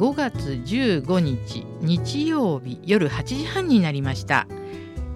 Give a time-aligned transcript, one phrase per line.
[0.00, 4.46] 5月15日日曜日夜8時半になりました。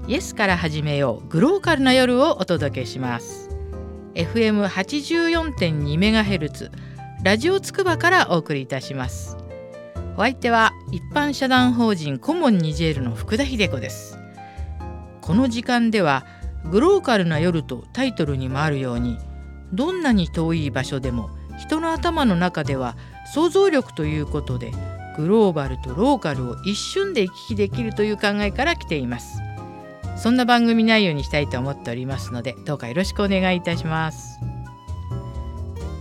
[0.06, 3.48] イエスから始めようグローカルな夜をお届けします。
[4.14, 6.70] FM84.2MHz
[7.22, 9.38] ラジオつくばからお送りいたします。
[10.18, 14.18] お相手は一般社団法人コモンニジェールの福田秀子です。
[15.22, 16.26] この時間では
[16.70, 19.16] グローカルな夜とタイトルにもあるように
[19.72, 22.98] どんなに遠い場所でも人の頭の中では
[23.32, 24.72] 想像力ということで
[25.16, 29.40] グローバルとローカルを一瞬で行き来できるという考えから来ています。
[30.16, 34.38] そんな番組内容にしたいと思っておりますのでどうかよろしくお願いいたします。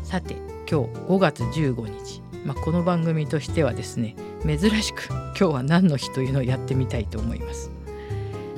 [0.04, 0.36] さて
[0.70, 7.72] 今日5月15日、まあ、この番組としてはですね珍しく今日は何の日というのをやってみたいと思います、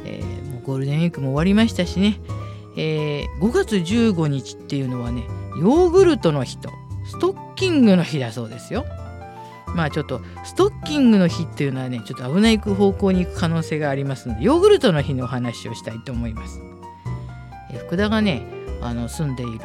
[0.03, 2.19] えー、もうゴールデンウィークも終わりましたしね、
[2.75, 5.23] えー、5月15日っていうのはね
[5.61, 6.69] ヨーグルトの日と
[7.05, 8.85] ストッキングの日だそうですよ。
[9.75, 16.61] まあちょっとストッキングの日っていうのはねちょっと危ない方向に行く可能性がありますのでヨーグルトの日のお話をしたいと思います。
[17.71, 18.45] え福田がね
[18.81, 19.59] あの住んでいる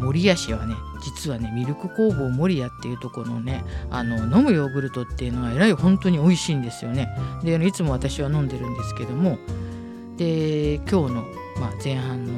[0.00, 7.08] 守谷市はね実はねミルク工房守谷っていうところのねあの飲むヨーグルトっていうのはえらい本当に美味しいんですよね。
[7.42, 9.38] でいつも私は飲んでるんですけども
[10.16, 11.22] で今日の、
[11.60, 12.32] まあ、前半の、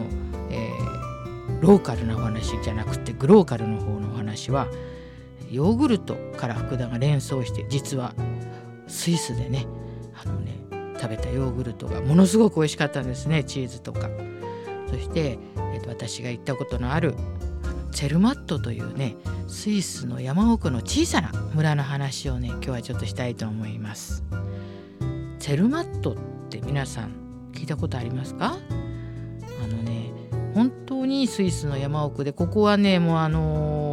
[0.50, 4.68] えー、ローカルなお話じゃなくてグローカルの方の話は
[5.50, 8.14] ヨーグルトから福田が連想して実は
[8.86, 9.66] スイスでね
[10.14, 10.54] あのね
[10.96, 14.08] 食べたヨーグルトがものすごく美味しかったんですねチーズとか。
[14.88, 17.14] そして、えー、と私が行ったことのある
[17.92, 19.14] チェルマットというね
[19.46, 24.24] スイスの山奥の小さな村の話をね今日はちょっとしたいと思います。
[25.38, 26.16] チェルマットっ
[26.50, 27.12] て皆さん
[27.52, 28.56] 聞いたことありますか？
[29.62, 30.12] あのね
[30.54, 33.89] 本当にスイスの山奥でここはねもうあのー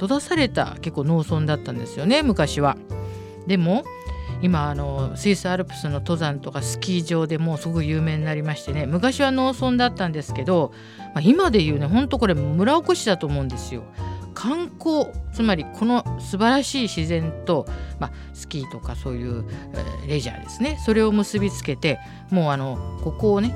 [0.00, 2.78] 閉ざされた結構農村だったんですよね昔は。
[3.46, 3.84] でも
[4.40, 10.72] 今あのスイスアルプスの登山とかスキー場でもすごく有名になりましてね昔は農村だったんですけど、
[11.14, 13.82] まあ、今で言うねほんとこれ村おこしだと思うんですよ。
[14.32, 17.66] 観光つまりこの素晴らしい自然と、
[17.98, 19.44] まあ、スキーとかそういう、
[19.74, 21.98] えー、レジャーですねそれを結びつけて
[22.30, 23.54] もうあのここをね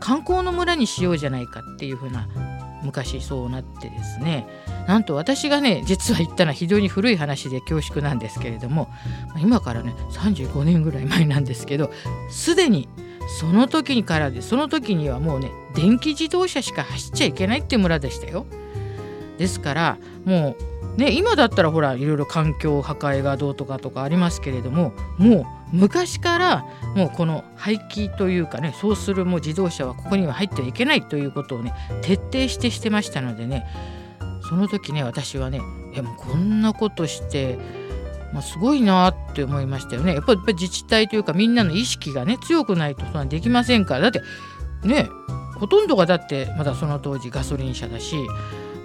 [0.00, 2.28] 観光の村にしようじゃないかっていう風な
[2.82, 4.46] 昔そうなってですね
[4.86, 8.88] なんと私がね実は言ったのは非常に古い話で恐縮なんですけれども
[9.38, 11.90] 今からね35年ぐらい前なんですけど
[12.30, 12.88] すでに
[13.40, 18.46] その時にからでその時にはもうね電気自動車しか走っちゃいけないっていう村でしたよ。
[19.38, 20.56] ですからも
[20.96, 25.40] うね今だったらほらいろいろ環境破壊がどうとかとかありますけれどもも
[25.72, 31.72] う昔からもうこの排気というかねそうするもう自動車はここには入ってはいけないということをね
[32.02, 33.66] 徹底してしてましたのでね
[34.52, 35.62] その時ね私はね
[35.94, 37.58] えもうこんなことして、
[38.34, 40.14] まあ、すごいなって思いましたよね。
[40.14, 44.02] やっぱり自治体というかみんなの意識がね強くないとそんなできませんから。
[44.02, 44.20] だって
[44.86, 45.08] ね
[45.58, 48.16] ほとんどがだってまだその当時ガソリン車だし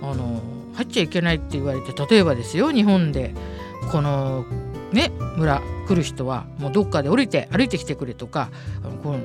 [0.02, 0.42] あの
[0.76, 3.34] 入っちゃいけないって言われて例えばですよ日本で
[3.92, 4.46] この
[4.94, 8.52] ね村来る人はもうどっかで降りて歩いてきてくれとか
[9.04, 9.18] この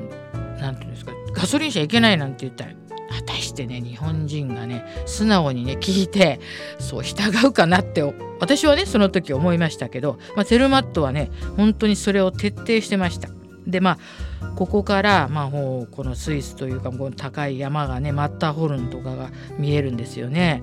[0.59, 2.73] なんていうんですかガソリン車行けないなんて言ったら
[3.13, 6.41] 果たしてね日本人がね素直にね聞いて
[6.79, 8.03] そう従うかなって
[8.41, 13.29] 私はねその時思いましたけど、まあ、テルマットはね本当にそれを徹底してました。
[13.67, 13.99] でま
[14.41, 20.63] あここから、まあ、このスイスというかこの高い山がねマッターホルンとかが見えるんですよね。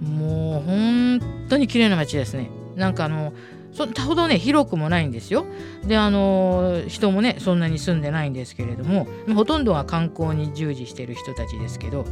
[0.00, 2.50] もう本当に綺麗な街ですね。
[2.76, 3.32] なんかあの
[3.76, 5.44] そんなほどね広くもないんですよ。
[5.84, 12.06] であの人もねそんなに住んでないんですけれどもほとんどは観光に従事してる人たちですけど、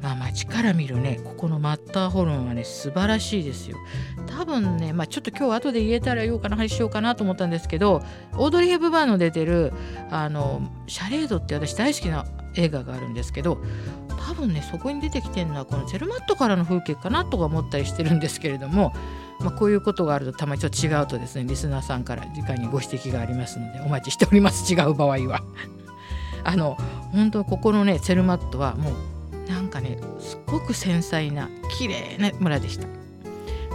[0.00, 3.76] まあ、街から見るねここのマッターホルンはね素晴らしいですよ。
[4.26, 8.02] 多分ね、まあ、ちょっと今日後で言えたら言おうかな話しようかなと思ったんですけど
[8.38, 9.74] オードリー・ヘブバーの出てる
[10.10, 12.24] あのシャレードって私大好きな
[12.54, 13.58] 映画があるんですけど
[14.08, 18.94] 多分ねそこに出てきてるのはこのチェルマットからの風景かなとか思ったりしてるんですけれども
[19.40, 25.42] まあ、こういうことがあるとたまにちょっと違うとですねリスナーさんから直にご指摘がありますのでお待ちしております違う場合は。
[26.44, 26.78] あの
[27.12, 32.86] 本当ここのねツェルマットはもうなんかねすごく繊細な綺麗な村でした。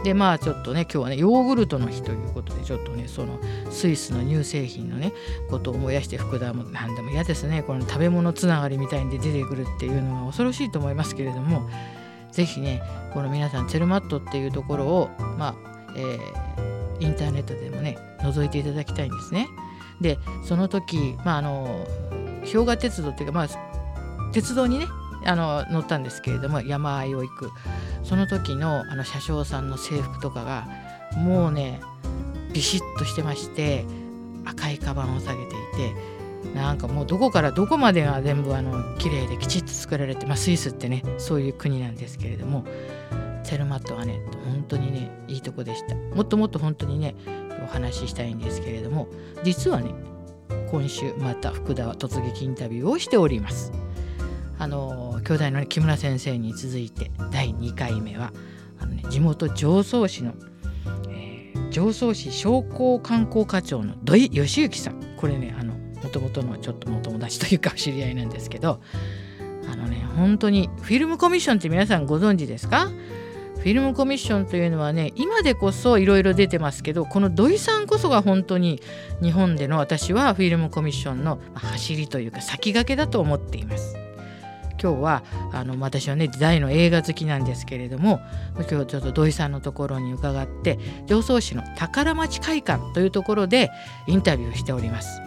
[0.04, 3.40] でまあちょっとね今日はねヨーグルトの日ということでちょっとねその
[3.72, 5.14] スイスの乳製品のね
[5.50, 11.68] ことを思い出して福田も何でも嫌ですねこの食べ物つながりみたいに出てくるっていうのは恐ろしいと思いますけれども
[12.36, 12.84] 是非ね
[13.14, 15.56] この皆さんチェルマットっていうところを、まあ
[15.96, 19.48] えー、インターネットでもね覗いていただきたいんですね。
[20.02, 21.88] でその時、まあ、あの
[22.42, 24.88] 氷河鉄道っていうか、まあ、鉄道にね
[25.24, 27.50] あの乗ったんですけれども山あいを行く
[28.04, 30.68] その時のあの車掌さんの制服とかが
[31.18, 31.80] もうね
[32.54, 33.86] ビシッとしてまして
[34.44, 36.15] 赤いカバンを下げていて
[36.54, 42.66] なんかもうどこからどこまでが全部あの綺麗できちっと作られて、まあ、スイスってねそういう国なんですけれども
[43.44, 45.96] セルマットはね本当にねいいとこでした。
[45.96, 47.16] もっともっと本当にね
[47.64, 49.08] お話ししたいんですけれども
[49.44, 49.92] 実はね
[50.72, 53.72] 今週また福田は突撃インタビューをしております。
[54.58, 58.32] あの兄弟の木村先生に続いて第2回目は
[58.80, 60.34] あの、ね、地元常総市の、
[61.10, 65.02] えー、常総市商工観光課長の土井義行さん。
[65.18, 65.75] これねあの
[66.16, 68.80] ともとのちょっとお友達というか知り合いなんですけど
[69.70, 72.90] あのね本当にフィルムコミッションって皆さんご存知ですか？
[73.58, 78.80] フィルムコミッションというのはね今でこそいろいろ出てますけどこの土井さんこそが本当に
[79.22, 83.98] 日本での私はフィルムコミッションの走りというか先駆けだと思っています。
[84.82, 88.20] 今日はあの私はね大の映画好きなんですけれども
[88.70, 90.78] 今日ちょっと土井さんのところに伺って
[91.08, 93.72] 常総市の宝町会館というところで
[94.06, 95.22] インタビューしております。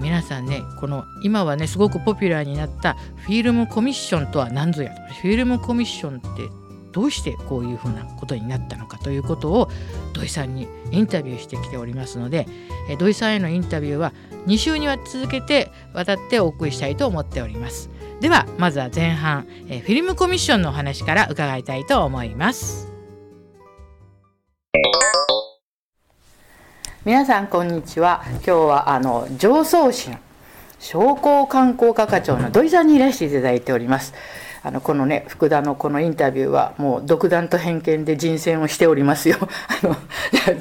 [0.00, 6.28] 皆さんねこの今はねすごくポピュラーになったフィルムコミッションとは何ぞやフィルムコミッションって
[6.92, 9.70] どうしてこういうふうなことになったのかということを
[10.12, 12.46] 土井さんにインタビューしてきておりますので
[12.98, 14.12] 土井さんへのインタビューは
[14.46, 17.90] 2週には続けて渡ってお送りしたいと思っております。
[18.20, 22.92] ではまずは前半フィルムコミッションのお話から伺いたいと思います。
[27.04, 30.18] 皆さんこんにちは今日はあの常総市の
[30.78, 34.14] 商工観光課課長の土井さんにいらしていただいております
[34.62, 39.36] あのこのね福田のこのインタビューはもう独断と偏見で人選をしておりますよ。
[39.82, 39.96] あの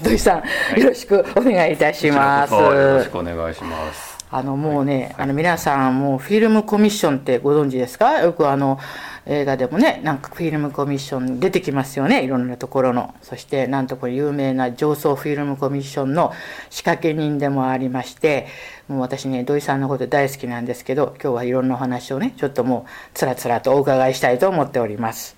[0.02, 0.46] 土井さん、は
[0.76, 2.54] い、よろしくお願いいたします。
[2.56, 4.18] よろしくお願いします。
[4.32, 8.20] あのもうね、はい、あの皆さんもうフィルムコミッションってご存知ですか？
[8.22, 8.80] よくあの
[9.26, 12.24] 映画でもねなんかフィルムコミッション出てきますよね。
[12.24, 13.14] いろんなところの。
[13.22, 16.34] そしてなんとこれ有名な上層フィルムコミッションの
[16.70, 18.48] 仕掛け人でもありまして
[18.88, 25.38] もう私ね土井さんのこと大好きなんですけど今日はいろんなお話をねちょっともうつらつらとお伺いしたいと思っております。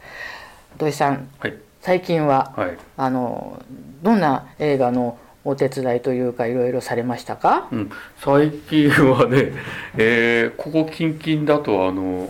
[0.77, 3.61] 土井さん、はい、最近は、はい、あの
[4.01, 9.51] どんな映画のお手伝いというかいろいろされましたか、うん、最近はね、
[9.97, 12.29] えー、ここ近々だとあの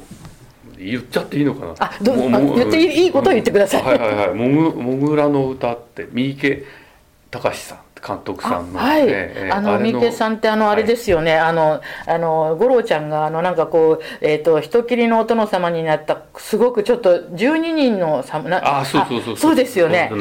[0.77, 1.73] 言っちゃっていいのかな。
[1.79, 6.63] あどう言っていいことを言ってください、はいはいはい「もぐもぐらの歌」って三池
[7.31, 19.55] 隆さん監督さんの、はい、えー、あの三池さんってあのあれですよね、はい、あのあの五郎ちゃんがあのなんかこうえっ、ー、と人斬りのお殿様になったすごくちょっと十二人のさなあそうそうそうそう。
[19.55, 20.11] ですよね。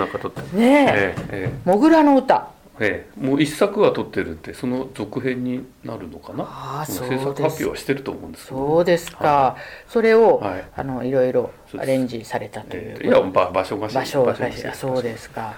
[0.54, 1.14] ねえ。
[1.30, 2.48] えー、もぐらの歌
[2.80, 6.46] ええ、もう一作は撮ってるってその続編になるのかな？
[6.80, 14.34] あそう制作発表はしてると思うんですけど、ね、そうですか、はい、それを、はい、あのいろいろアレンジされたという、えー、いや場所が場所が
[14.74, 15.54] そうですか、は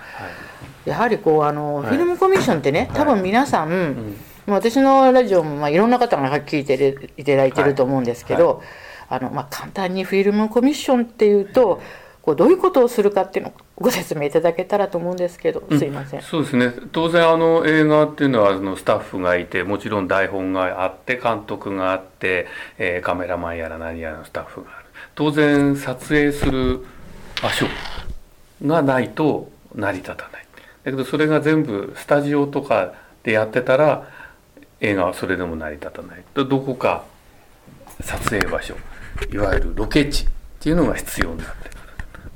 [0.86, 4.16] い、やはりこうあの、フィルムコミッションってね多分皆さん、うん。
[4.46, 6.74] 私のラジオも、まあ、いろんな方が聞いて
[7.16, 8.62] いただいてると思うんですけど、
[9.08, 11.80] あのまあ、簡単にフィルムコミッションっていうと、
[12.24, 16.20] こうどういうことをするかっていうのをご説明いただけたらと思うんですけど、すいません。
[16.20, 16.72] うん、そうですね。
[16.90, 22.46] 当然あの映画っていうのはあのスタッフがいて、もちろん台本があって、監督があって、
[22.78, 24.86] えー、カメラマンやら何やらのスタッフがある。
[25.14, 26.86] 当然撮影する
[27.42, 27.66] 場所
[28.64, 30.46] がないと成り立たない。
[30.84, 34.08] だけどそれが全部スタジオとかでやってたら
[34.80, 36.24] 映画はそれでも成り立たない。
[36.34, 37.04] どこか
[38.00, 38.76] 撮影場所、
[39.30, 41.73] いわゆるロケ地っていうのが必要になって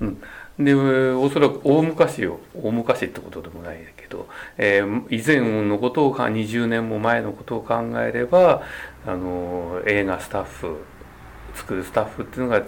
[0.01, 0.21] うん、
[0.65, 2.41] でおそらく大昔よ。
[2.55, 8.63] 大昔ってことでもないけど、えー、以前のことを20年も前のことを考えれば
[9.07, 10.77] あの映画スタッフ
[11.55, 12.63] 作るスタッフっていうのが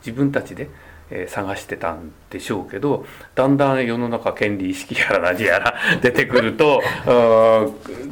[0.00, 0.68] 自分たちで
[1.14, 3.04] えー、探してたんでしょうけど
[3.34, 6.82] だんだん世の中権利意識やら何やら 出てくると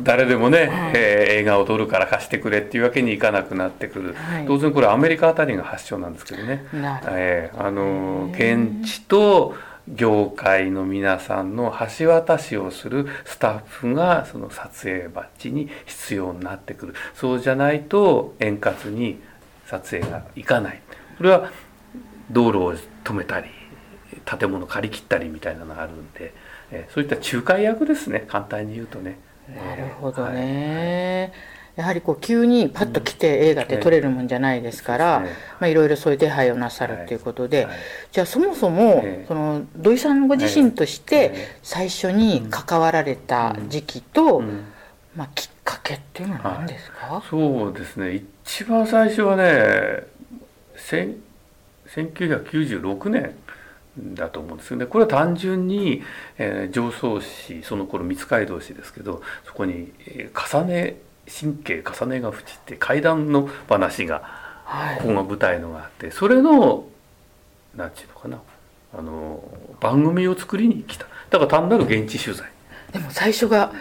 [0.03, 6.65] 誰でもね、えー、映画を撮るから貸してくれっていうわけにいかなくなってくる、はい、当然これアメリカあたりが発祥なんですけどね。
[7.09, 9.55] えー、あの現地と
[9.89, 16.95] 業界の皆さんの橋渡しをするスタッフがその撮影バッジに必要になってくる。
[17.15, 19.21] そうじゃないと円滑に
[19.67, 20.81] 撮影がいかない。
[21.17, 21.51] これは
[22.31, 23.49] 道路を止めたり
[24.25, 26.33] 建物借り切ったりみたいなのがあるんで、
[26.71, 28.25] えー、そういった仲介役ですね。
[28.29, 29.19] 簡単に言うとね。
[29.55, 31.33] なるほどね、
[31.75, 35.21] はい、やはりこう急にパッと来て映画って撮れるもんじゃないですから、
[35.59, 37.75] まあ、いろいろそういう手配をなさるっていうことで、はい、
[38.13, 44.43] じゃあそもそも、その土井さんご自身として最初に関わられた時期と、
[45.17, 48.23] まあ、きっかけっていうのは何ですか、はい、そうですね。
[48.45, 50.05] 一番最初はね
[51.95, 53.35] 1996年
[54.15, 54.87] だと思うんですよね。
[54.87, 56.03] これは単純に、
[56.39, 60.97] えー、上層紙その頃三街道市ですけどそこに、えー、重ね
[61.29, 64.23] 神経重ねが縁って階段の話が、
[64.65, 66.87] はい、ここが舞台のがあってそれの
[67.77, 68.41] 何て言うのかな
[68.99, 69.43] あの
[69.81, 72.51] 番組を作りに来ただから単なる現地取材。
[72.93, 73.73] でも最初が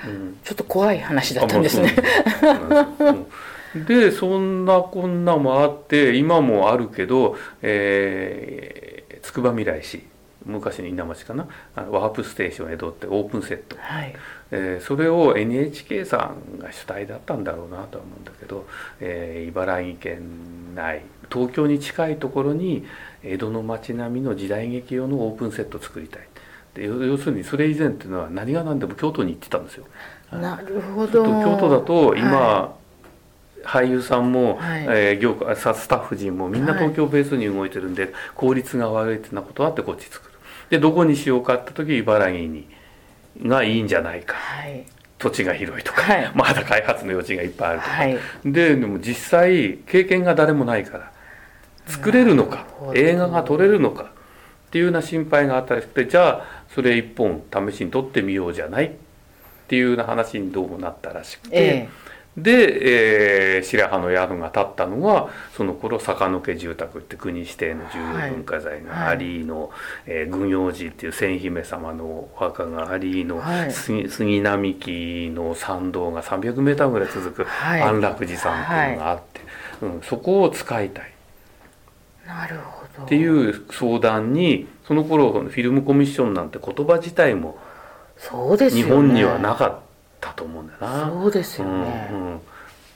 [0.44, 1.96] ちょっと怖い話だったんですね。
[3.76, 10.04] でそんなこんなもあって今もあるけど、えー、筑波未来市
[10.46, 11.48] 昔の稲町かな？
[11.76, 14.16] ワープステーション江戸ってオープンセット、はい、
[14.52, 18.66] えー、それを NHK さんが主体だったんだろうなとは思うんだけど、
[19.00, 22.86] えー、茨城県内東京に近いところに
[23.22, 26.28] 江戸の町並みの時代劇用のオープンセットを作りたい。
[26.74, 29.86] で要するにそれ以前っていうのは何が何でも京都に行ってたんですよ。
[30.32, 31.26] なるほど。
[31.26, 32.79] 京都だと今、はい
[33.66, 40.34] 俳優さんも、はい、えー、業界スタッフ陣もみんな東京ベースに動いてるんで、はい、効率が悪いってなことあってこっち作る。
[40.70, 42.68] でどこにしようかって時茨城に
[43.44, 44.86] がいいんじゃないか、はい、
[45.18, 51.12] 土地が広いとか、はい、まだ開発の余地がいっぱいあるとか、はい、ででも実際経験が誰もないから
[51.88, 54.08] 作れるのか映画が撮れるのかっ
[54.70, 58.86] ていうような心配があったりしてじゃあそれ一本試しに撮ってみようじゃない？
[58.86, 58.92] っ
[59.68, 61.56] ていうような話にどうもなったらしくて。
[61.56, 69.70] えーで、えー、白羽の矢が立ったのがその頃坂野家住宅って国指定の重要文化財がありの、はい、
[70.06, 79.40] えー、軍用寺っていう千姫様のお墓がありの、はい、杉杉並木の参道が300メーターぐらい続く安楽寺さんっていうのがあって、
[79.86, 81.12] はい、うん、そこを使いたい。
[82.26, 83.06] なるほど。
[83.06, 87.58] っていう相談にその頃フィルムコミッションなんて言葉自体も
[88.70, 89.89] 日本にはなかった。
[90.20, 91.10] たと思うんだよな。
[91.10, 92.40] そうですよね、うん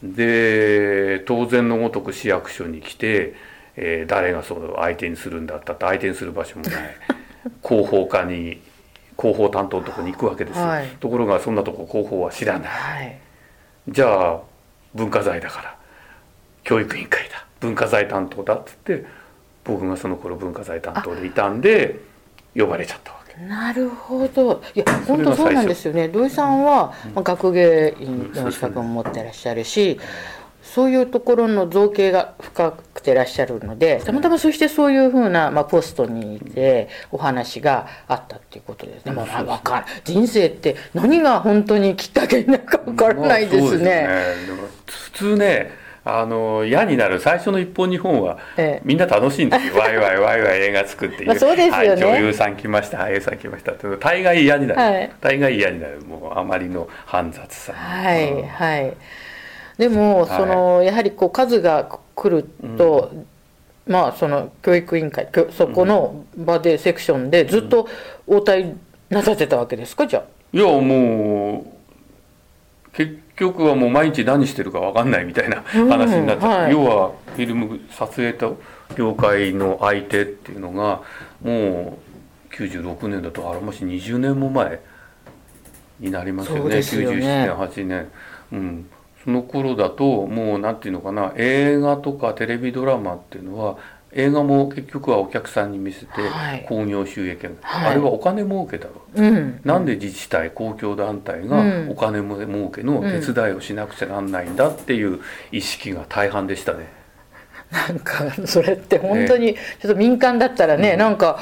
[0.04, 3.36] うん、で当然のごとく市役所に来て、
[3.76, 6.96] えー、誰がその相手にするんだったって相手にする場所もない。
[7.62, 8.62] 広報課に
[9.18, 13.20] 広報担当のとこに行くわけですよ、はい、ところがそんなとこ広報は知らない、はい、
[13.90, 14.40] じゃあ
[14.96, 15.76] 文化財だから
[16.64, 17.46] 教育委員会だ。
[17.64, 19.06] 文化財担当だっつって
[19.64, 22.00] 僕がその頃文化財担当でいたんで
[22.56, 24.62] 呼ばれちゃったわなるほど。
[24.76, 26.08] いや本当そうなんですよね。
[26.08, 30.00] 土井さんは、まあ、学芸員の資格も持ってらっしゃるし
[30.62, 39.12] そういうところの造形が深くてらっしゃるのでたまたまそしてそういうふうな、まあ、ポストにいてお話があったっていうことですね。
[39.12, 39.86] もう分かる。
[40.06, 44.08] 人生って何が本当にきっかけになるか分からないですね。
[44.08, 44.68] まあ、すね。
[44.86, 47.20] 普通ねあの嫌になる。
[47.20, 49.76] 最初の一本日本は、ええ、みんな楽しいんですよ。
[49.80, 51.24] ワイワイワイワイ映画作って。
[51.24, 52.98] いうそうですよ、ね、はい、女優さん来ました。
[52.98, 53.88] 俳優さん来ましたって。
[53.98, 56.02] 大概嫌になる、はい、大概嫌になる。
[56.02, 57.74] もうあまりの煩雑さ。
[57.74, 58.94] はい、うん、はい。
[59.78, 63.26] でも、そのやはりこう数が来ると、うん、
[63.88, 67.88] まあその教育委員会そこの場でセクションでずっと
[68.28, 68.76] 応対
[69.10, 70.24] なさってたわけですかじゃあ？
[70.52, 78.62] いやもう結局はもう毎日何してるか分かんないみたいな話になっちゃう、はい、要はフィルム撮影と
[78.96, 81.02] 業界の相手っていうのが
[81.42, 81.98] も
[82.52, 84.80] う96年だとあらまし20年も前
[86.00, 86.62] になりますよね。
[86.62, 86.78] よね。
[86.78, 88.12] 97年8年。
[88.52, 88.90] うん。
[89.24, 91.34] その頃だともう何て言うのかな。
[91.38, 93.78] 映画とかテレビドラマっていうのは
[94.16, 96.12] 映画も結局はお客さんに見せて
[96.68, 105.20] 興行収益、はい、あれはお金儲けだろう、うん、なんで自治体公共団体がお金儲けの手伝いをしなくちゃなんないんだっていう
[105.52, 106.88] 意識が大半でしたね。
[107.72, 111.40] なんかそれって本当にちょっと民間だったらね、うん、なんか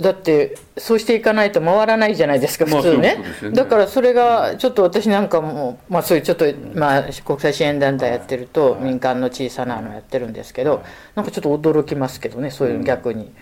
[0.00, 3.16] だってそうしていかないと回らないじゃないですか普通ね。
[3.42, 10.82] ね、だからそれがちょっと私なんかも、まあ、そういうちょっと、まあ、国際支援団体やってると民間の小さなのやってるんですけど
[11.14, 13.32] なんかちょっと驚きますけどねそういうの逆に。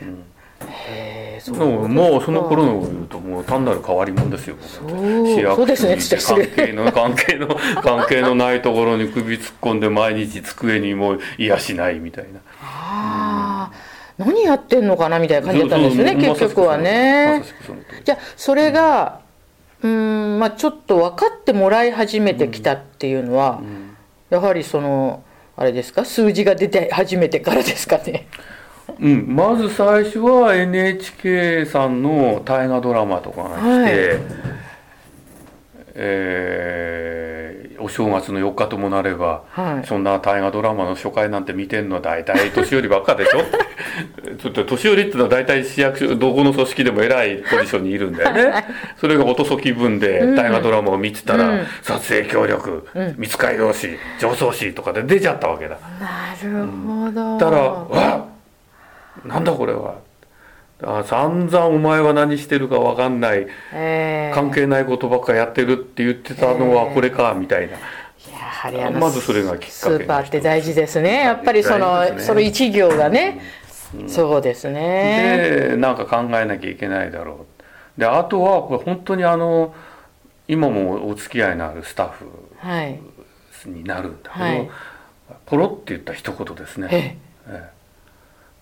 [0.67, 4.57] へそうもうその頃の言うともう単なる変わり者ですよ。
[4.61, 5.57] そう。
[5.57, 5.97] そうですね。
[6.21, 7.49] 関係の 関係の
[7.81, 12.41] 関係のないところに首突っ込んで毎日机にも癒しないみたいな。
[14.19, 17.43] 何やってんのかなみたいな感じだったんですよね結局はね。
[18.05, 19.21] じゃあそれが
[19.83, 23.63] うんまあちょっと分かってもらい始めてきたっていうのは、
[24.29, 25.23] やはりその
[25.57, 28.27] あれですか数字が出て始めてからですかね。
[29.01, 33.91] うん、まず最初は NHK さんの大河ドラマとかが来て、はい、
[35.95, 36.58] えー
[37.89, 43.41] お正月の4日ともなれば、はい、そんな大河ドラマの初回なんて見てんのは大体 年寄りばっかでしょ？
[44.39, 48.65] ちょっと年寄りっていうのは大体市役所どこの組織でも偉いポジションにいるんだよね。
[48.99, 55.79] それがおとそ気分で大河ドラマを見てたら、うん、撮影協力、うん、三街道市上層市とかで出ちゃったわけだ。
[55.99, 58.27] なるほど、うん、たら「わ
[59.25, 59.95] なんだこれは」
[60.83, 67.79] あ散々お前は何してるか分かんない、えー関係ないことばっかやってるって言ってたのはこれかみたいな、や
[68.39, 71.23] はりあのまずそれがきっかけスーパーって大事ですね。
[71.25, 72.21] やっぱりその、ね。
[72.21, 73.41] その一行がね、
[74.07, 75.71] そうですね。
[75.71, 77.47] でなんか考えなきゃいけないだろ
[77.97, 78.01] う。
[78.01, 79.75] であとはこれ本当にあの
[80.47, 82.27] 今もお付き合いのあるスタッフ
[82.59, 83.01] はい。
[83.67, 84.71] になるんだけど、はい。
[85.47, 86.89] ポロって言った一言ですね。
[86.93, 87.17] え。
[87.49, 87.78] ええ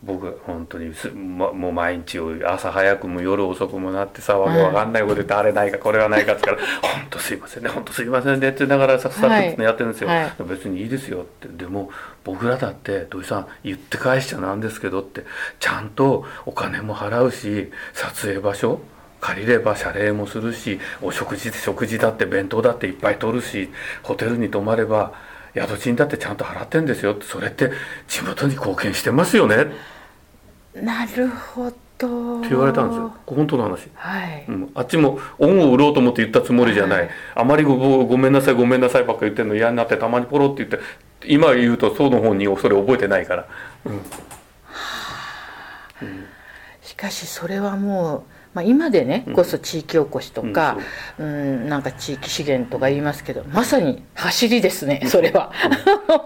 [0.03, 10.33] 僕本当にす、ま、もう毎日朝早くも夜遅くもなってさわけわかんないこと言ってあれないかこれはないかって言ったら「本当すいませんね本当すいませんね」って言いながらさスタッやってるんですよ、はい。
[10.49, 11.49] 別にいいですよって。
[11.49, 11.91] でも
[12.25, 15.25] 僕らだって土井さん言って返しちゃなんですけどって
[15.61, 18.81] ちゃんとお金も払うし撮影場所
[19.21, 23.71] 借りれば謝礼もするしお食事食事だって弁当だっていっぱい取るし
[24.03, 25.13] ホテルに泊まれば
[25.61, 27.71] 宿賃だってちゃんと払ってんですよってそれって
[28.09, 29.63] 地元に貢献してますよね？
[29.63, 29.67] っ
[30.75, 32.41] てなるほど。
[32.43, 33.15] 言われたんですよ。
[33.27, 37.11] 本当の話、はい、うん、あっちも恩を売ろうと思って言ったつもりじゃない、はい。
[37.37, 40.79] あまりごごごめんなさいごめんなさいばっか言ってるの嫌になってたまにポロって言って
[41.27, 43.49] 今言うとその本人それ覚えてないから、
[43.87, 44.03] うん。
[46.83, 48.23] しかしそれはもう、
[48.57, 50.79] まあ、今でねこそ地域おこしとか、
[51.19, 55.53] うんなんか地域資源とか言いますけどまさに走りですねそれは。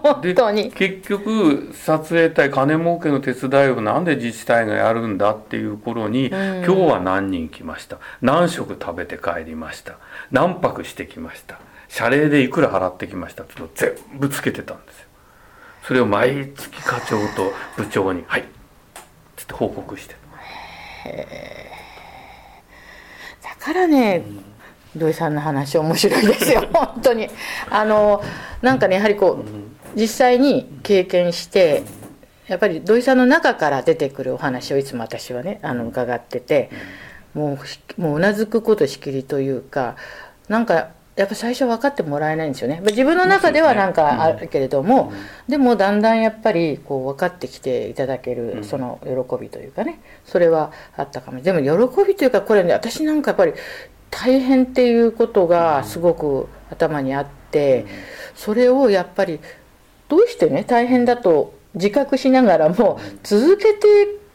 [0.01, 0.71] 本で当に。
[0.71, 7.97] 結局撮影隊金儲けの手伝いをなんで自治体がやるんだっていう頃に、今日は何人来ました。
[8.21, 9.97] 何食食べて帰りました。
[10.31, 11.59] 何泊してきました。
[11.89, 15.07] 謝礼でいくら払ってきましたって全部つけてたんですよ。
[15.83, 18.45] それを毎月課長と部長に「はい」っ
[19.35, 20.15] つって報告して。
[21.03, 21.70] だ
[23.61, 24.23] からね、
[24.95, 27.29] 土井さんの話面白いですよ 本当に。
[27.69, 28.23] あの
[28.61, 29.43] なんかねやはりこ
[29.95, 31.83] う実際に経験して
[32.47, 36.69] やっぱり土井さんの中から出てくるお話をいつも私はねあの伺ってて
[37.33, 39.95] もうひもううなずくことしきりというか
[40.49, 42.81] なんかやっぱ最初分かってもらえないんですよね。
[42.83, 45.11] 自分の中ではなんかあるけれども、
[45.47, 51.41] でもだんだんやっぱりこう分かってきていただけるその喜びというかねそれはあったかも。
[51.41, 53.53] でも喜びというかこれね私なんかやっぱり
[54.09, 57.85] 大変っていうことがすごく頭にあって
[58.35, 59.39] それをやっぱり
[60.07, 63.87] どうしてね大変だと自覚しながらも続けて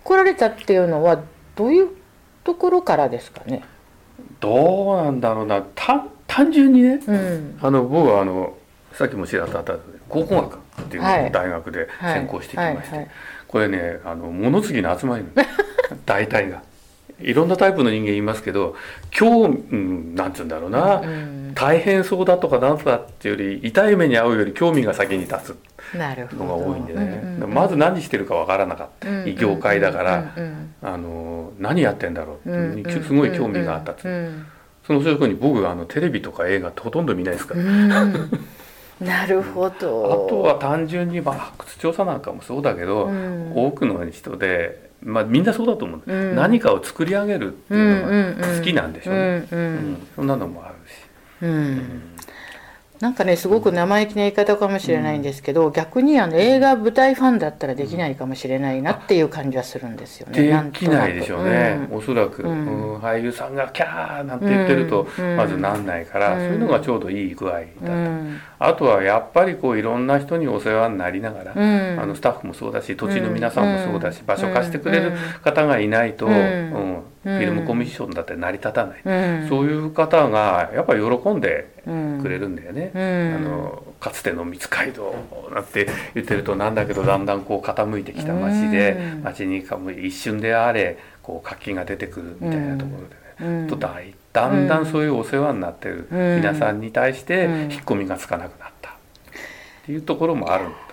[0.05, 1.23] こられたっていうのは
[1.57, 1.89] どういう
[2.45, 3.65] ところからですかね？
[4.41, 5.63] どうなんだろうな。
[5.75, 8.59] 単単純にねうん、あの僕はあの
[8.93, 9.73] さっきもちらっとあった
[10.07, 13.09] 考古学っていうのはいを大学で専攻してきまして、
[13.49, 15.49] これねあの物継ぎの集まりなの。
[16.05, 16.63] 大体が。
[17.19, 18.77] いろんなタイプの人間いますけど
[19.19, 21.53] 今日、うん、なんつうんだろうな、うん。
[21.55, 25.57] 大変そうだとかなんとかっていうより痛い目に遭うより興味が先に立
[25.95, 25.95] つ
[26.35, 27.55] のが多いんでね、うんうんうん。
[27.55, 30.35] まず何してるかわからなかった、異業界だから、
[30.83, 34.47] あの何やってんだろうっていうんうんすごい興味があったっうん
[34.87, 38.31] その証拠に僕あのテレビとか映画ってほとんど見ないですから、うん。
[39.01, 40.27] なるほど。
[40.27, 43.53] あとは単純にまあ発掘調査なんかもそうだけど、うん。
[43.55, 46.37] 多くの人で、まあ、みんなそうだと思う、うん。
[46.37, 49.47] 何かを作り上げるっていうのが好きなんでしょうね、
[50.15, 50.93] そんなのもあるし、
[51.43, 52.16] うん
[53.01, 60.41] なんかねすごく生意気な言い方かもしれないんですけど、逆にあの映画舞台ファンだったらできないかもしれないなっていう感じはするんですよね。
[60.41, 62.95] できないでしょうね、おそらく、うん。
[62.95, 62.97] うん。
[62.99, 65.37] 俳優さんがキャーなんて言ってるとうん。
[65.37, 66.41] まずなんないから、うん。
[66.41, 68.41] そういうのがちょうどいい具合だった、うん。
[68.59, 72.01] あとはやっぱりこういろんな人にお世話になりながら、うん。
[72.01, 74.27] あのスタッフもそうだし土地の皆さんもそうだし、うん。
[74.27, 76.33] 場所貸してくれる方がいないと、うん。
[76.33, 79.49] うんフィルムコミッションだって成り立たない、うん。
[79.49, 83.35] そういう方がやっぱり喜んでうんくれるんだよね、うん。
[83.35, 85.13] あのかつての三街道
[85.53, 89.23] なんて言ってるとなんだけどだんだんこう傾いてきた街で、うん。
[89.23, 89.65] 街に
[90.07, 92.93] 一瞬であれこう活気が出てくるみたいなとこ
[93.41, 93.69] ろでね、うん。
[93.69, 96.37] とだいだんだんそういうお世話になってるうん。
[96.37, 98.93] 皆さんに対してうん引っ込みがつかなくなったっ
[99.85, 100.69] ていうところもある。
[100.69, 100.86] んだと思うね。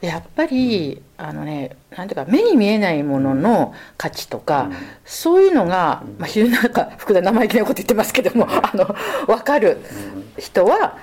[0.00, 4.76] やっぱり、あのねなんていうか目に見えないものの価値とか、うん。
[5.04, 8.86] そういうのが、まあ、非常になんか福田生意気なこと言ってますけどもあの
[9.26, 9.78] 分かる
[10.38, 10.98] 人は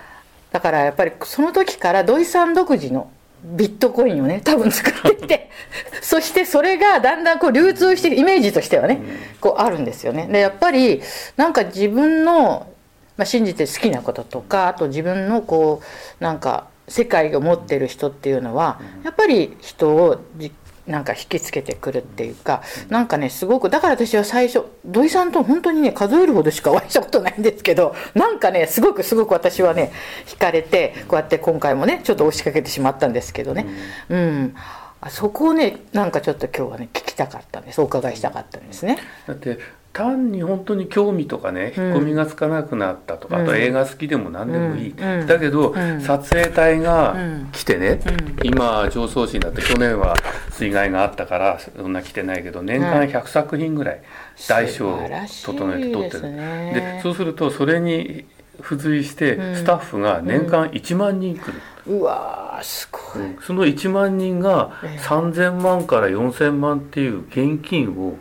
[0.52, 3.12] だからやっぱりその時から土井さん独自の
[3.43, 5.50] ビットコインをね多分作っていて
[6.02, 9.02] そしてそれがだんだんこう流通してイメージとしてはね
[9.39, 10.28] こうあるんですよね。
[10.30, 11.02] でやっぱり
[11.38, 12.67] なんか自分の、
[13.15, 15.82] まあ、信じて好きなこととかあと自分のこ
[16.19, 20.52] うなんか世界を持ってる人っていうのはやっぱり人をじ
[20.88, 29.91] なんか引きつけてくるっていうかなんかねすごくだから私は最初土井さんと本当にね数えるほどしかお会いしたことないんですけどなんかねすごくすごく私はね
[30.25, 33.67] 惹かれてこうやって今回もねちょっと押しかけてしまったんですけどね、
[34.10, 34.56] うん、
[35.02, 37.80] あそこをねなんかちょっと今日はね聞きたかったんです。
[37.82, 38.97] お伺いしたかったんですね。
[39.28, 39.60] だって
[39.93, 47.15] 単に本当に興味とかね引っ込みがつかなくなったとか、うん、あと映画好きでも何でもいい、うん、だけど、うん、撮影隊が
[47.52, 47.99] 来てね、
[48.43, 50.15] 今上層市になって去年は
[50.52, 54.02] 水害があったからそんな来てないけど年間100作品ぐらい
[54.47, 55.10] 大小を
[55.45, 56.21] 整えて撮ってる。
[56.21, 58.25] で、ね、そうするとそれに
[58.62, 61.54] 付随してスタッフが年間1万人来る。
[61.88, 68.17] うわすごい、その1万人が3,000万から4,000万っていう現金を、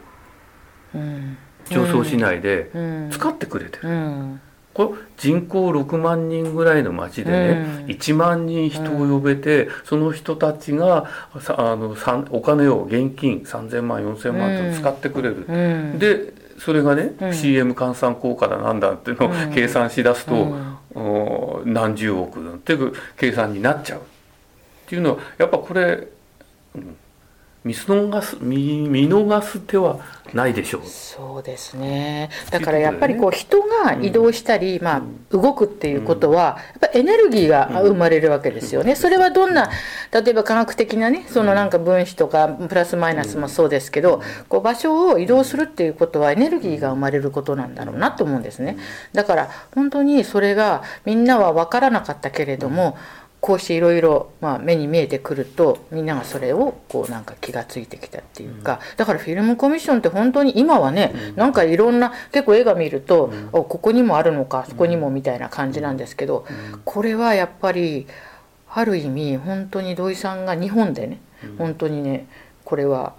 [1.70, 2.70] うん上層市内で
[3.10, 4.40] 使ってくれてる、うん。
[4.74, 7.48] これ人口6万人ぐらいの町でね、
[7.80, 11.06] うん、1万人人を呼べて、うん、その人たちが
[11.56, 11.96] あの
[12.30, 20.56] お金を現金3,000万4,000万って使ってくれる、うん、でそれがね、うん、CM 換算効果だなんだっていうのを計算しだすと、
[21.64, 24.00] 何十億っていう計算になっちゃう。
[24.00, 24.02] っ
[24.86, 26.08] ていうのはやっぱこれ、
[26.74, 26.96] うん
[27.68, 29.98] 見逃す見見逃す手は
[30.32, 30.82] ないでしょう。
[30.86, 32.30] そうですね。
[32.50, 39.70] だからやっぱりこう人が移動したり、まあ、動くっていうことはやっぱエネルギーが生まれるわけですよね、それはどんな
[40.12, 48.78] 例えば科学的なねそのなんか分子とかプラスマイナスもそうですけどこう場所を移動するっていうことはエネルギーが生まれることなんだろうなと思うんですね。
[49.12, 52.96] だから本当にそれがみんなは分からなかったけれども、
[53.40, 68.06] こうしていろいろ目に見えてくるとみんながそれをこうなんか気が付いてきたっていうか、だからフィルムコミッションって本当に今はね、うん、なんかいろんな結構映画見ると、うん、ここにもあるのかそこにもみたいな感じなんですけど、うん、これはやっぱり
[68.68, 71.20] ある意味本当に土井さんが日本でね、
[71.58, 72.26] 本当にね
[72.64, 73.14] これは。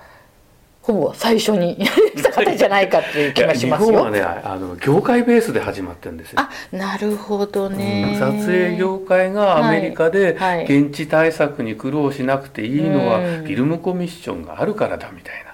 [0.92, 1.78] ほぼ最初に
[2.18, 3.90] した方じゃないかっていう気がしますよ。
[3.90, 6.42] 日本はねあの業界ベースで始まってるんですよ。
[6.42, 15.50] あなるほどね、うん、撮影業界がアメリカで現地対策に苦労しなくていいのは、フィルムコミッションがあるからだみたいな。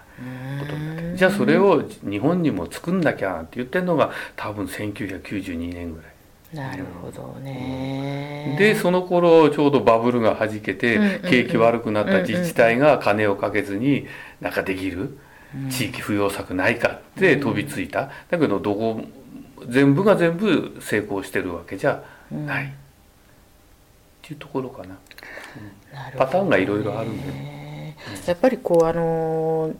[0.59, 6.15] ことになってじゃあそれを日本にも作んなきゃって言ってるのが多分1992年ぐらい。
[6.53, 8.55] なるほどね。
[8.57, 14.07] でその頃ちょうどバブルがはじけて景気悪くなった自治体が金をかけずに
[14.39, 15.17] なんかできる
[15.69, 19.01] 地域扶養策ないかって飛びついた、だけどどこ
[19.67, 22.69] 全部が全部成功してるわけじゃない、っ
[24.21, 26.17] ていうところかな、うん。
[26.17, 29.75] パターンがいろいろあるんで、やっぱりこうあのー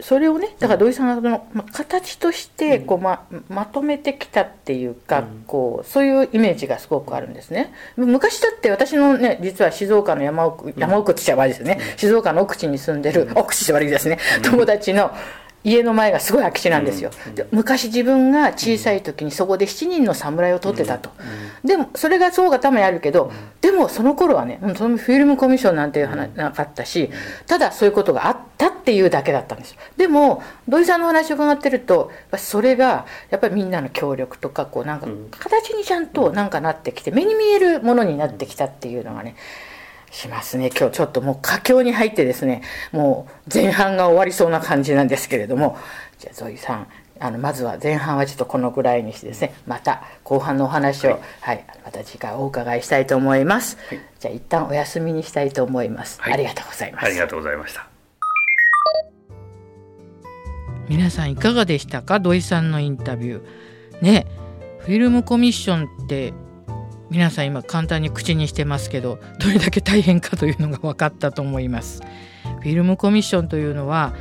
[0.00, 7.72] それをねだから土井さんがの、まあ、形としてこう、ままとめてきたっていうか、こうそういうイメージがすごくあるんですね。
[7.96, 15.10] 昔だって私のね実は静岡の山奥山奥って言っちゃ悪いですね、静岡の奥地に住んでる奥地って悪いですね、友達の
[15.64, 21.10] 家の前がすごい空き地なんですよ、で昔自分が小さい時にそこで7人の侍を取ってたと、
[21.64, 27.10] でもそれがそうがたまにあるけど、でもその頃はねそのフィルムコミッションなんていう話なかったし
[27.46, 29.72] ただそういうことがあったっていうだけだったんです。
[29.72, 35.06] よでも土井さんの話を伺ってるとそれがやっぱりみんなの協力とかこうなんか
[35.38, 39.34] 形にちゃんとなんかなってきて目に見えるものになってきたっていうのがね
[40.10, 40.70] しますね。
[40.70, 45.76] 今日ちょっともう佳境に入ってですねもう前半が終わりそうな感じなんですけれども
[46.18, 46.88] じゃあゾイさん
[47.20, 57.06] あのまずは前半はちょっとこのぐらいにしてですねまた後半のお話を、はい、はい、また次回お伺いしたいと思います、はい、じゃあ一旦お休みにしたいと思います、はい、ありがとうございます。
[57.06, 57.88] ありがとうございました。
[60.88, 62.18] 皆さんいかがでしたか？
[62.18, 64.00] 土井さんのインタビュー。
[64.00, 64.26] ね
[64.78, 66.32] フィルムコミッションって
[67.10, 72.02] 皆さん今簡単に口にしてますけどどれだけ大変かというのが分かったと思います。
[72.60, 74.14] フィルムコミッションというのは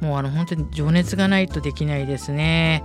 [0.00, 2.84] もうあの本当に情熱がないとできないですね。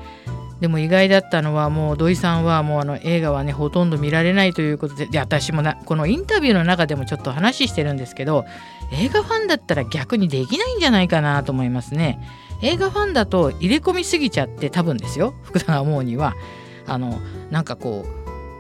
[0.62, 8.46] でも意外だったのはもう土井さんはもうあの映画はねほとんど見られないということでで私もなこのインタビューの中でもちょっと話してるんですけど
[8.92, 12.20] 映画ファンだったら逆にできないんじゃないかなと思いますね。
[12.62, 16.36] 映画ファンだと入れ込みすぎちゃって多分ですよ福田が思うには。
[16.88, 17.20] あの
[17.52, 18.19] なんかこう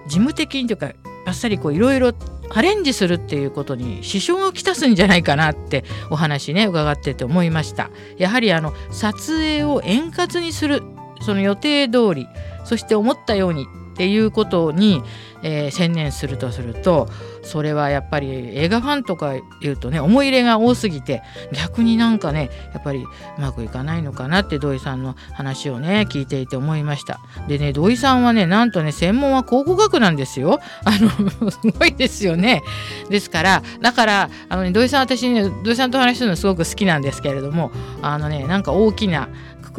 [0.10, 0.91] 事務的にというか
[1.26, 2.12] あっさりこういろいろ
[2.52, 7.91] アレンジするっていうことに支障をきたすんじゃないかなってお話ね伺ってて思いました。
[8.17, 10.82] やはりあの撮影を円滑にする
[11.22, 12.28] その予定通り
[12.65, 15.04] そして思ったようにっていうことに
[15.41, 17.08] えー、専念するとすると
[17.50, 27.20] それはやっぱり映画ファンとか言うとね思い入れが多すぎて逆になんかねやっぱりうまくいかないのかなって土井さんの話をね聞いていて思いました。
[27.48, 30.60] でね土井さんはねなんとね専門は考古学なんですよ。
[30.86, 31.10] あの
[31.50, 32.62] すごいですよね。
[33.10, 37.72] ですからだからあの、ね、土井さん私ね土井さんと話するのすごく好きなんですけれども
[38.04, 39.28] あのねなんか大きな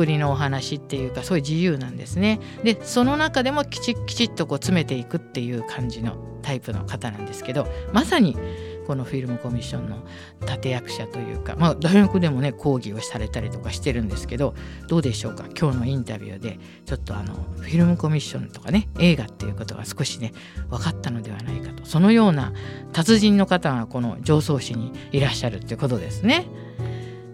[0.00, 2.40] くくりのお話っていうかそういう自由なんですね。
[2.64, 8.34] でその中でもきちきちっとこう詰めていくっていう感じのタイプの方なんですけどまさに
[8.86, 10.02] このフィルムコミッションの
[10.40, 14.54] 立役者というか、まあ、大学でもね講義をされたりとかしてるんですけど
[14.88, 15.44] どうでしょうか？
[15.48, 20.32] 今日のインタビューでちょっとあのフィルムコミッションとかね映画っていうことが少しね
[20.70, 22.54] 分かったのではないかとそのような
[22.94, 26.46] 達人の方がこの上層市にいらっしゃるっていうことですね。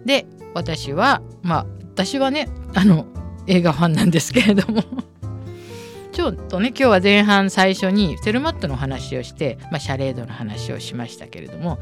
[0.05, 3.07] で私はまあ私はねあの
[3.47, 4.83] 映画ファンなんですけれども。
[6.13, 11.79] ちょっとね今日は前半最初にセルマットの話をして、まあ、シャレードの話をしましたけれども。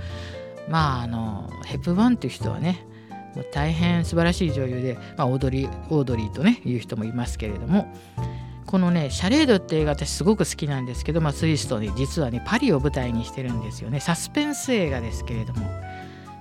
[0.70, 2.88] まああのヘプバーンっていう人はね
[3.36, 7.94] もう大変素晴らしい女優で、まあ、オードリーオードリーとねいう人もいますけれども。
[8.66, 14.00] このね「シャレード」って映画私すごく好きなんですけど、まあ、スイスとね実はねパリを舞台にしてるんですよね。
[14.00, 15.70] サスペンス映画ですけれども。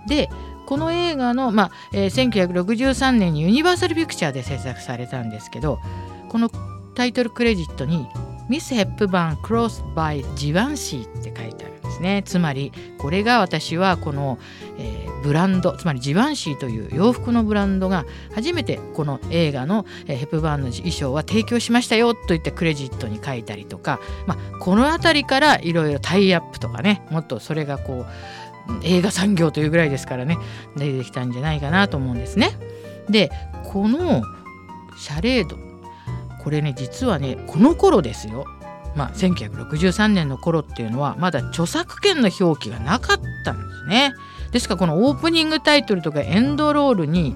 [0.07, 0.31] で
[0.67, 5.81] この映画の、まあえー、1963年にユニバーサル・ピクチャーで制作されたんですけど
[6.29, 6.51] この
[6.95, 8.07] タイトルクレジットに
[8.49, 12.23] Miss Hepburn's Clothes by Givenchy って書いてあるんですね。
[12.27, 14.39] つまりこれが私はこの、
[14.79, 28.07] えー、ブランドつまりジワンシーという洋服のブランドが初めてこの映画の、えー、ヘップバーンの衣装は提供しましたよと言ってクレジットに書いたりとか、まあ、この辺りからいろいろタイアップとかねもっとそれがこう
[28.83, 30.39] 映画産業というぐらいですからね
[30.77, 32.51] 出てきたんじゃないかなと思うんですね。
[33.09, 33.31] で
[33.65, 34.23] この
[34.97, 35.57] シャレード
[36.43, 38.47] これね実はねこの頃ですよ
[38.95, 44.15] まあ、1963年の頃っていうのはまだ著作権の表記がなかったんですね。
[44.53, 47.35] ですからこのオープニングタイトルとかエンドロールに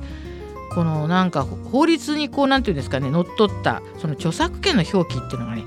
[0.71, 5.65] このなんか法律にこう何て言うんですかね乗っ取ったその著作権の表記っていうのがね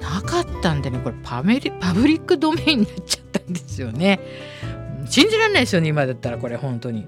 [0.00, 4.20] なかったんでねこれパメリパブリックドメインになっちゃったんですよね。
[5.06, 7.06] 信じられないですよね今だったらこれ本当に。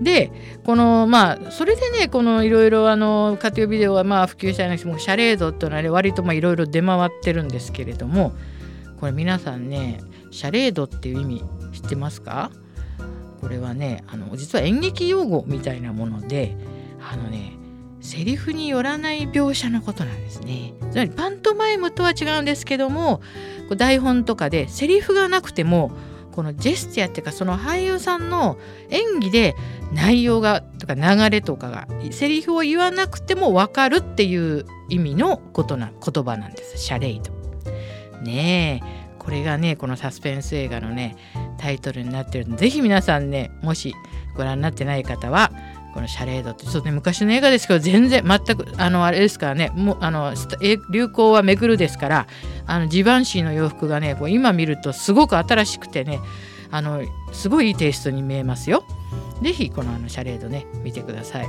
[0.00, 0.30] で
[0.64, 8.32] このまあそれでねこのいろいろあの家庭ビデオはまあ普及したいもうシャレードっていうのはね割といろいろ出回ってるんですけれども
[9.00, 12.50] これ皆さんねシャレードっていう意味知ってますか？
[13.40, 16.56] これはねあの実は演劇用語みたいなもので
[17.00, 17.52] あのね
[18.00, 20.74] セリフによらない描写のことなんですね。
[20.90, 23.20] つまりパントマイムとは違うんですけども
[23.76, 25.90] 台本とかでセリフがなくても
[26.38, 28.58] このジェスチャーっていうかその俳優さんの
[28.90, 29.56] 演技で
[29.92, 37.32] 内容がとか流れとかがセリフを言わなくても分かるっていう意味のことな言葉なんですシャレイド。
[38.22, 41.16] ねえこれがねこのサスペンス映画のね
[41.58, 43.92] タイトルになってるので是非皆さんねもし
[44.36, 45.50] ご覧になってない方は
[45.98, 50.32] このシャレードってちょっとね昔の映画ですけど全然全くあのあれですからねもうあの
[50.92, 52.26] 流行はめぐるですから
[52.66, 56.20] あのジバンシーの洋服がねこう今見るとすごく新しくてね
[56.70, 58.84] あのすごいいいテイストに見えますよ。
[59.42, 61.48] 是非このあのシャレードね見てください。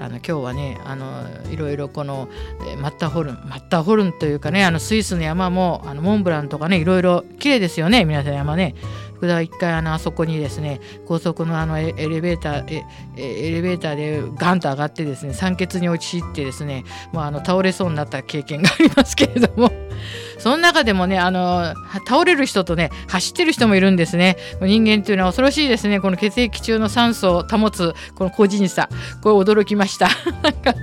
[0.00, 2.30] あの今日はねあのいろいろこの
[2.78, 8.74] マッターホルンマッターホルンというかねあのスイスの山もあのモンブランとかねいろいろ綺麗ですよね皆さん山ね
[9.22, 12.82] 福田は一回あのあそこにですね高速のあのエレベーター
[13.16, 16.82] エレベーターでガンと上がってですね酸欠に陥ってですね
[17.12, 19.70] もうあの倒れそうになった経験がありますけれども。
[20.38, 21.72] その中でもねあの
[22.08, 24.36] 倒れる人とね走ってる人もいるんですね。
[24.60, 26.00] 人間というのは恐ろしいですね。
[26.00, 28.88] この血液中の酸素を保つこの個人差。
[29.22, 30.08] これ驚きました。
[30.42, 30.74] なんか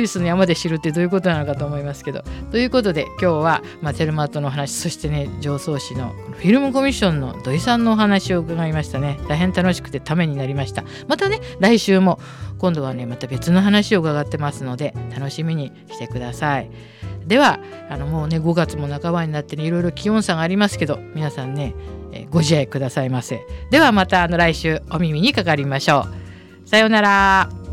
[0.00, 2.22] スイスの山で知るってどういうことなのかと思いますけど。
[2.50, 9.18] ということで今日は、まあ、テルマートの話そしてね上層市のフィルムコミッションの土井さんのお話を伺いましたね。
[9.28, 10.84] 大変楽しくてためになりました。
[11.08, 12.18] またね来週も
[12.58, 16.70] 今度はねまた別の話を伺ってますので楽しみにしてください。
[17.26, 21.74] ではあのもうね5月も半ばになってねいろいろ気温差がありますけど皆さんね、
[22.12, 23.40] えご自愛くださいませ。
[23.70, 26.06] ではまたあの来週お耳にかかりましょ
[26.66, 26.68] う。
[26.68, 27.69] さようなら。